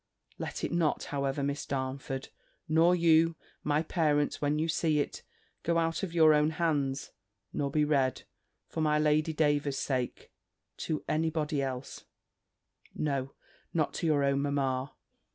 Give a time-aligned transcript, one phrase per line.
[0.39, 2.29] Let it not, however, Miss Darnford
[2.67, 5.21] nor you, my dear parents when you see it
[5.61, 7.11] go out of your own hands,
[7.53, 8.23] nor be read,
[8.65, 10.31] for my Lady Davers's sake,
[10.77, 12.05] to any body else
[12.95, 13.33] No,
[13.75, 14.95] not to your own mamma.